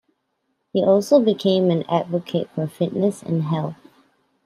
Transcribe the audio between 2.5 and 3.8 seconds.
for fitness and health.